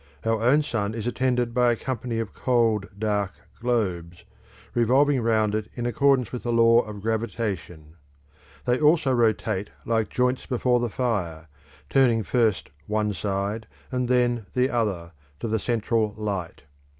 Our 0.25 0.41
own 0.41 0.63
sun 0.63 0.95
is 0.95 1.05
attended 1.05 1.53
by 1.53 1.71
a 1.71 1.75
company 1.75 2.17
of 2.17 2.33
cold, 2.33 2.87
dark 2.97 3.33
globes, 3.59 4.23
revolving 4.73 5.21
round 5.21 5.53
it 5.53 5.69
in 5.75 5.85
accordance 5.85 6.31
with 6.31 6.41
the 6.41 6.51
law 6.51 6.81
of 6.81 7.03
gravitation; 7.03 7.97
they 8.65 8.79
also 8.79 9.11
rotate 9.13 9.69
like 9.85 10.09
joints 10.09 10.47
before 10.47 10.79
the 10.79 10.89
fire, 10.89 11.49
turning 11.87 12.23
first 12.23 12.71
one 12.87 13.13
side, 13.13 13.67
and 13.91 14.07
then 14.09 14.47
the 14.55 14.71
other, 14.71 15.11
to 15.39 15.47
the 15.47 15.59
central 15.59 16.15
light. 16.17 16.63